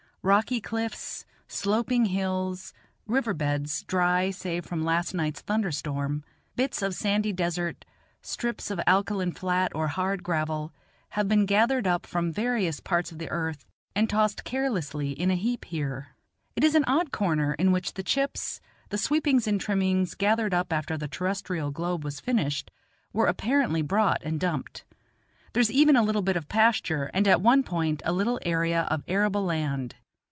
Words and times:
Rocky 0.23 0.61
cliffs, 0.61 1.25
sloping 1.47 2.05
hills, 2.05 2.73
riverbeds, 3.07 3.81
dry 3.85 4.29
save 4.29 4.67
from 4.67 4.85
last 4.85 5.15
night's 5.15 5.41
thunder 5.41 5.71
storm, 5.71 6.23
bits 6.55 6.83
of 6.83 6.93
sandy 6.93 7.33
desert, 7.33 7.85
strips 8.21 8.69
of 8.69 8.79
alkaline 8.85 9.31
flat 9.31 9.71
or 9.73 9.87
hard 9.87 10.21
gravel, 10.21 10.73
have 11.09 11.27
been 11.27 11.47
gathered 11.47 11.87
up 11.87 12.05
from 12.05 12.31
various 12.31 12.79
parts 12.79 13.11
of 13.11 13.17
the 13.17 13.31
earth 13.31 13.65
and 13.95 14.11
tossed 14.11 14.43
carelessly 14.43 15.09
in 15.09 15.31
a 15.31 15.35
heap 15.35 15.65
here. 15.65 16.09
It 16.55 16.63
is 16.63 16.75
an 16.75 16.85
odd 16.85 17.11
corner 17.11 17.55
in 17.55 17.71
which 17.71 17.95
the 17.95 18.03
chips, 18.03 18.61
the 18.89 18.99
sweepings 18.99 19.47
and 19.47 19.59
trimmings, 19.59 20.13
gathered 20.13 20.53
up 20.53 20.71
after 20.71 20.99
the 20.99 21.07
terrestrial 21.07 21.71
globe 21.71 22.03
was 22.03 22.19
finished, 22.19 22.69
were 23.11 23.25
apparently 23.25 23.81
brought 23.81 24.21
and 24.21 24.39
dumped. 24.39 24.85
There 25.53 25.61
is 25.61 25.71
even 25.71 25.95
a 25.95 26.03
little 26.03 26.21
bit 26.21 26.37
of 26.37 26.47
pasture, 26.47 27.09
and 27.11 27.27
at 27.27 27.41
one 27.41 27.63
point 27.63 28.03
a 28.05 28.13
little 28.13 28.39
area 28.45 28.83
of 28.83 29.03
arable 29.07 29.45
land. 29.45 29.95